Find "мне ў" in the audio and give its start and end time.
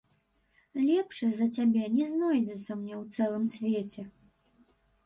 2.83-3.21